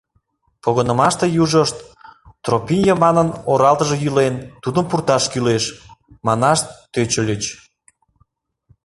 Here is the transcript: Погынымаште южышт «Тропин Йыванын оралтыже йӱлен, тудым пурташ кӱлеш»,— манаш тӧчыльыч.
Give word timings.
Погынымаште 0.63 1.25
южышт 1.43 1.77
«Тропин 2.43 2.81
Йыванын 2.87 3.29
оралтыже 3.51 3.95
йӱлен, 4.03 4.35
тудым 4.63 4.85
пурташ 4.89 5.23
кӱлеш»,— 5.31 5.63
манаш 6.25 6.59
тӧчыльыч. 6.93 7.43